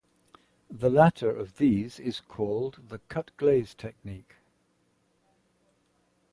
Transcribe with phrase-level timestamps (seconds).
[0.71, 4.37] The latter of these is called the "cut-glaze" technique.